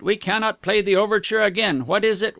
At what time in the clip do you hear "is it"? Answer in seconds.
2.03-2.29